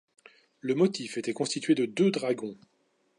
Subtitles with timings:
[0.61, 2.57] Le motif était constitué de deux dragons.